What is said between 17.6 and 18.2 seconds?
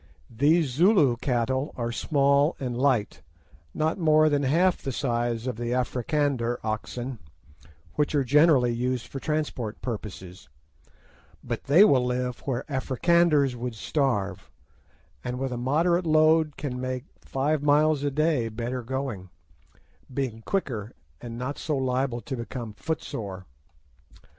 miles a